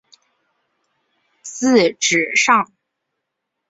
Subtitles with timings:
[1.43, 2.73] 字子上。